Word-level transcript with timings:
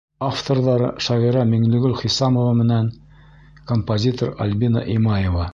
Авторҙары— 0.27 0.87
шағирә 1.07 1.43
Миңлегөл 1.51 1.93
Хисамова 2.01 2.57
менән 2.63 2.91
композитор 3.73 4.35
Альбина 4.47 4.87
Имаева. 4.99 5.49